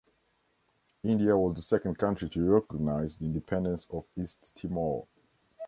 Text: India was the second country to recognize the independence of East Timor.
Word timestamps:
India 1.03 1.37
was 1.37 1.55
the 1.55 1.61
second 1.61 1.95
country 1.99 2.27
to 2.27 2.43
recognize 2.49 3.17
the 3.19 3.25
independence 3.25 3.85
of 3.91 4.03
East 4.17 4.51
Timor. 4.55 5.05